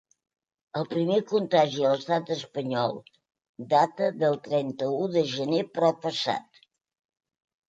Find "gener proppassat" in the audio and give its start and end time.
5.35-6.65